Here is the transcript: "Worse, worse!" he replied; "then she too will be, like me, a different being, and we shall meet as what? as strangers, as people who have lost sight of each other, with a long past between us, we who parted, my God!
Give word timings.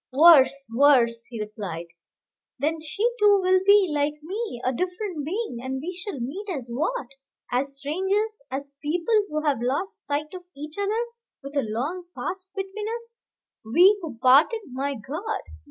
"Worse, 0.11 0.67
worse!" 0.73 1.25
he 1.25 1.39
replied; 1.39 1.85
"then 2.57 2.81
she 2.81 3.03
too 3.19 3.39
will 3.39 3.59
be, 3.63 3.87
like 3.93 4.15
me, 4.23 4.59
a 4.65 4.73
different 4.73 5.23
being, 5.23 5.59
and 5.61 5.79
we 5.79 5.95
shall 5.95 6.19
meet 6.19 6.49
as 6.49 6.71
what? 6.73 7.05
as 7.51 7.77
strangers, 7.77 8.41
as 8.49 8.73
people 8.81 9.13
who 9.29 9.43
have 9.45 9.61
lost 9.61 10.07
sight 10.07 10.33
of 10.33 10.41
each 10.57 10.75
other, 10.79 11.05
with 11.43 11.55
a 11.55 11.61
long 11.61 12.05
past 12.15 12.49
between 12.55 12.87
us, 12.97 13.19
we 13.63 13.95
who 14.01 14.17
parted, 14.17 14.61
my 14.71 14.95
God! 14.95 15.41